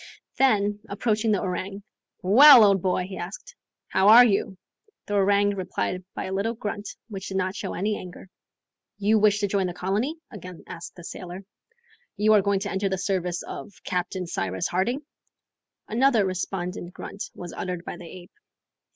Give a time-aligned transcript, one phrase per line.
[0.37, 1.83] Then, approaching the orang,
[2.23, 3.55] "Well, old boy!" he asked,
[3.89, 4.57] "how are you?"
[5.05, 8.27] The orang replied by a little grunt which did not show any anger.
[8.97, 11.43] "You wish to join the colony?" again asked the sailor.
[12.17, 15.05] "You are going to enter the service of Captain Cyrus Harding?"
[15.87, 18.31] Another respondent grunt was uttered by the ape.